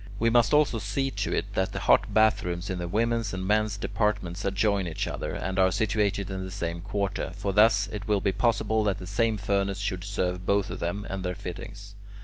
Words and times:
We 0.17 0.31
must 0.31 0.51
also 0.51 0.79
see 0.79 1.11
to 1.11 1.31
it 1.31 1.53
that 1.53 1.73
the 1.73 1.81
hot 1.81 2.11
bath 2.11 2.41
rooms 2.43 2.71
in 2.71 2.79
the 2.79 2.87
women's 2.87 3.35
and 3.35 3.45
men's 3.45 3.77
departments 3.77 4.43
adjoin 4.43 4.87
each 4.87 5.05
other, 5.07 5.35
and 5.35 5.59
are 5.59 5.71
situated 5.71 6.31
in 6.31 6.43
the 6.43 6.49
same 6.49 6.81
quarter; 6.81 7.33
for 7.35 7.53
thus 7.53 7.85
it 7.91 8.07
will 8.07 8.17
be 8.19 8.31
possible 8.31 8.83
that 8.85 8.97
the 8.97 9.05
same 9.05 9.37
furnace 9.37 9.77
should 9.77 10.03
serve 10.03 10.43
both 10.43 10.71
of 10.71 10.79
them 10.79 11.05
and 11.07 11.23
their 11.23 11.35
fittings. 11.35 11.93